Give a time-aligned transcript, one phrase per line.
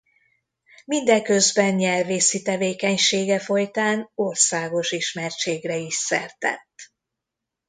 [0.85, 6.75] Mindeközben nyelvészi tevékenysége folytán országos ismertségre is szert tett.